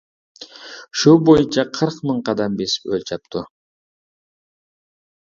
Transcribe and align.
شۇ 1.01 1.11
بويىچە 1.27 1.65
قىرىق 1.77 1.99
مىڭ 2.11 2.23
قەدەم 2.29 2.55
بېسىپ 2.63 2.89
ئۆلچەپتۇ. 2.95 3.45